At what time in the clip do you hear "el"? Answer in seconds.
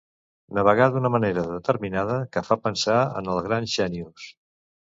3.35-3.45